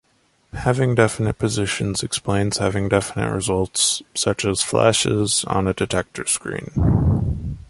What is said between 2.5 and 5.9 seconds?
having definite results such as flashes on a